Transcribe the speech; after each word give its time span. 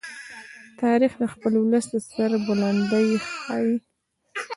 تاریخ 0.81 1.11
د 1.21 1.23
خپل 1.33 1.53
ولس 1.59 1.85
د 1.93 1.95
سربلندۍ 2.09 3.09
ښيي. 3.29 3.71